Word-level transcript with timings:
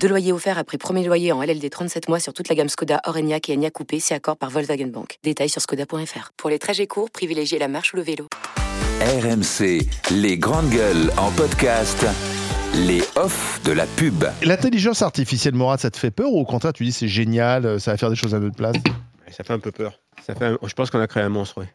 Deux 0.00 0.08
loyers 0.08 0.32
offerts 0.32 0.58
après 0.58 0.78
premier 0.78 1.04
loyer 1.04 1.32
en 1.32 1.42
LLD 1.42 1.68
37 1.70 2.08
mois 2.08 2.20
sur 2.20 2.32
toute 2.32 2.48
la 2.48 2.54
gamme 2.54 2.68
Skoda, 2.68 3.00
Orenia 3.04 3.38
et 3.48 3.52
Enya 3.56 3.70
Coupé, 3.70 3.98
c'est 3.98 4.14
accord 4.14 4.36
par 4.36 4.48
Volkswagen 4.50 4.86
Bank. 4.86 5.18
Détails 5.24 5.48
sur 5.48 5.60
skoda.fr. 5.60 6.30
Pour 6.36 6.50
les 6.50 6.58
trajets 6.60 6.86
courts, 6.86 7.10
privilégiez 7.10 7.58
la 7.58 7.66
marche 7.66 7.92
ou 7.92 7.96
le 7.96 8.02
vélo. 8.02 8.28
RMC, 9.00 9.80
les 10.12 10.38
grandes 10.38 10.70
gueules 10.70 11.10
en 11.18 11.30
podcast. 11.32 12.06
Les 12.74 13.02
offs 13.16 13.60
de 13.64 13.72
la 13.72 13.86
pub. 13.86 14.24
L'intelligence 14.42 15.02
artificielle, 15.02 15.54
Morat, 15.54 15.78
ça 15.78 15.90
te 15.90 15.96
fait 15.98 16.10
peur 16.12 16.30
ou 16.32 16.38
au 16.40 16.44
contraire 16.44 16.72
tu 16.72 16.84
dis 16.84 16.92
c'est 16.92 17.08
génial, 17.08 17.66
euh, 17.66 17.78
ça 17.78 17.90
va 17.92 17.96
faire 17.96 18.10
des 18.10 18.16
choses 18.16 18.34
à 18.34 18.38
notre 18.38 18.56
place? 18.56 18.76
Ça 19.30 19.42
fait 19.42 19.52
un 19.52 19.58
peu 19.58 19.72
peur. 19.72 19.98
Ça 20.24 20.34
fait 20.34 20.44
un- 20.46 20.58
Je 20.64 20.74
pense 20.74 20.90
qu'on 20.90 21.00
a 21.00 21.06
créé 21.08 21.22
un 21.24 21.28
monstre, 21.28 21.54
oui. 21.58 21.66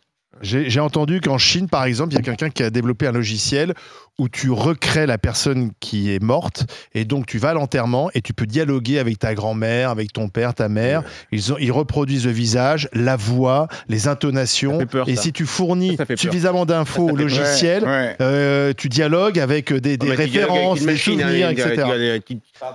J'ai 0.42 0.80
entendu 0.80 1.22
qu'en 1.22 1.38
Chine, 1.38 1.68
par 1.70 1.86
exemple, 1.86 2.14
il 2.14 2.16
y 2.16 2.20
a 2.20 2.24
quelqu'un 2.24 2.50
qui 2.50 2.64
a 2.64 2.70
développé 2.70 3.06
un 3.08 3.12
logiciel 3.12 3.74
où 4.20 4.28
tu 4.28 4.52
recrées 4.52 5.06
la 5.06 5.18
personne 5.18 5.72
qui 5.80 6.12
est 6.14 6.22
morte 6.22 6.66
et 6.94 7.06
donc 7.06 7.26
tu 7.26 7.38
vas 7.38 7.50
à 7.50 7.54
l'enterrement 7.54 8.10
et 8.14 8.22
tu 8.22 8.34
peux 8.34 8.46
dialoguer 8.46 9.00
avec 9.00 9.18
ta 9.20 9.34
grand-mère, 9.34 9.90
avec 9.90 10.12
ton 10.14 10.30
père, 10.30 10.54
ta 10.54 10.68
mère. 10.70 11.04
Ils, 11.32 11.54
ont- 11.54 11.58
ils 11.60 11.72
reproduisent 11.72 12.26
le 12.26 12.32
visage, 12.32 12.90
la 12.94 13.16
voix, 13.16 13.68
les 13.88 14.08
intonations. 14.08 14.86
Peur, 14.86 15.08
et 15.08 15.16
ça. 15.16 15.22
si 15.24 15.32
tu 15.34 15.46
fournis 15.46 15.96
Ça, 15.96 16.06
ça 16.06 16.18
suffisamment 16.18 16.66
d'infos 16.66 17.10
au 17.12 17.16
logiciel, 17.16 17.84
Ouais, 17.84 17.90
ouais. 17.90 18.16
euh, 18.22 18.74
tu 18.78 18.90
dialogues 18.90 19.40
avec 19.40 19.74
des, 19.74 19.94
avec 20.02 20.18
références, 20.18 20.82
des 20.82 20.94
hein, 20.94 20.98
souvenirs, 20.98 21.50
etc. 21.50 21.84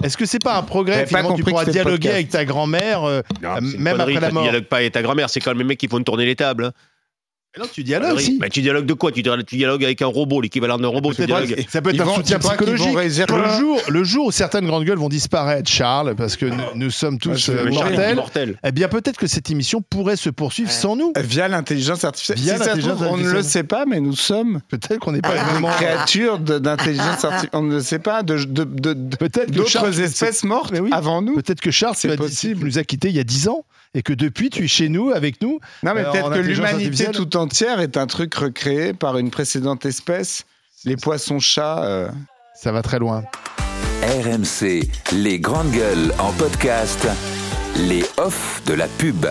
Est-ce 0.02 0.16
que 0.16 0.26
c'est 0.26 0.42
pas 0.42 0.56
un 0.56 0.62
progrès 0.62 1.06
finalement 1.06 1.34
Tu 1.34 1.42
pourras 1.44 1.64
dialoguer 1.64 2.10
avec 2.10 2.28
ta 2.30 2.44
grand-mère, 2.44 3.04
euh, 3.04 3.20
euh, 3.44 3.60
même 3.78 4.00
après 4.00 4.14
la 4.20 4.30
mort. 4.30 4.44
Tu 4.44 4.50
dialogues 4.50 4.68
pas 4.68 4.76
avec 4.78 4.92
ta 4.92 5.02
grand-mère, 5.02 5.30
c'est 5.30 5.40
quand 5.40 5.50
même 5.50 5.58
les 5.58 5.64
mecs 5.64 5.78
qui 5.78 5.88
font 5.88 6.02
tourner 6.02 6.24
les 6.24 6.36
tables. 6.36 6.66
hein. 6.66 6.72
Mais 7.56 7.62
non, 7.62 7.68
tu 7.72 7.82
dialogues 7.84 8.08
Connerie. 8.10 8.24
si. 8.24 8.38
Bah, 8.38 8.48
tu 8.50 8.60
dialogues 8.62 8.86
de 8.86 8.92
quoi? 8.92 9.12
Tu 9.12 9.22
dialogues, 9.22 9.46
tu 9.46 9.56
dialogues 9.56 9.84
avec 9.84 10.02
un 10.02 10.06
robot, 10.06 10.40
l'équivalent 10.40 10.78
d'un 10.78 10.88
robot. 10.88 11.14
Tu 11.14 11.24
dialogues... 11.26 11.64
ça 11.68 11.80
peut 11.80 11.90
être 11.90 11.96
Ils 11.96 12.02
un 12.02 12.04
vont- 12.04 12.14
soutien 12.16 12.38
psychologique. 12.38 12.94
Le 12.94 13.08
jour, 13.58 13.80
le 13.88 14.04
jour 14.04 14.26
où 14.26 14.30
certaines 14.32 14.66
grandes 14.66 14.84
gueules 14.84 14.98
vont 14.98 15.08
disparaître, 15.08 15.70
Charles, 15.70 16.14
parce 16.16 16.36
que 16.36 16.46
nous, 16.46 16.56
nous 16.74 16.90
sommes 16.90 17.18
tous 17.18 17.48
euh, 17.48 17.70
mortels, 18.14 18.58
eh 18.64 18.72
bien 18.72 18.88
peut-être 18.88 19.16
que 19.16 19.26
cette 19.26 19.50
émission 19.50 19.80
pourrait 19.82 20.16
se 20.16 20.28
poursuivre 20.30 20.70
sans 20.70 20.96
nous. 20.96 21.12
Via 21.18 21.48
l'intelligence 21.48 22.04
artificielle. 22.04 22.38
Via 22.38 22.52
Si 22.54 22.58
ça 22.58 22.64
se 22.64 22.68
l'intelligence 22.70 22.96
trouve, 23.00 23.12
on 23.12 23.16
ne 23.16 23.30
le 23.30 23.42
sait 23.42 23.64
pas, 23.64 23.86
mais 23.86 24.00
nous 24.00 24.16
sommes 24.16 24.60
Peut-être 24.68 24.98
qu'on 24.98 25.12
n'est 25.12 25.20
pas 25.22 25.32
des 25.34 25.38
vraiment. 25.40 25.68
créatures 25.68 26.38
d'intelligence 26.38 27.06
artificielle. 27.24 27.50
On 27.52 27.62
ne 27.62 27.74
le 27.76 27.80
sait 27.80 27.98
pas, 27.98 28.22
de- 28.22 28.36
de- 28.44 28.64
de- 28.64 28.92
de- 28.92 29.16
Peut-être 29.16 29.50
que 29.52 29.64
Charles, 29.66 29.86
d'autres 29.90 30.00
espèces 30.02 30.44
mortes 30.44 30.72
Mais 30.72 30.80
oui. 30.80 30.90
avant 30.92 31.22
nous. 31.22 31.34
Peut-être 31.36 31.60
que 31.60 31.70
Charles 31.70 31.94
C'est 31.96 32.16
possible. 32.16 32.66
nous 32.66 32.78
a 32.78 32.84
quittés 32.84 33.08
il 33.08 33.16
y 33.16 33.20
a 33.20 33.24
10 33.24 33.48
ans 33.48 33.64
et 33.94 34.02
que 34.02 34.12
depuis 34.12 34.50
tu 34.50 34.64
es 34.64 34.68
chez 34.68 34.88
nous 34.90 35.10
avec 35.10 35.40
nous. 35.40 35.58
Non, 35.82 35.92
mais 35.94 36.02
Euh, 36.02 36.10
peut-être 36.12 36.26
en 36.26 36.30
que 36.34 36.38
l'humanité 36.40 37.06
tout 37.12 37.36
entière 37.46 37.78
est 37.78 37.96
un 37.96 38.08
truc 38.08 38.34
recréé 38.34 38.92
par 38.92 39.18
une 39.18 39.30
précédente 39.30 39.86
espèce. 39.86 40.46
Les 40.84 40.96
poissons-chats. 40.96 41.84
euh, 41.84 42.08
Ça 42.56 42.72
va 42.72 42.82
très 42.82 42.98
loin. 42.98 43.22
RMC, 44.02 44.82
les 45.12 45.38
grandes 45.38 45.70
gueules 45.70 46.12
en 46.18 46.32
podcast. 46.32 47.06
Les 47.78 48.04
offs 48.16 48.62
de 48.66 48.74
la 48.74 48.88
pub. 48.88 49.26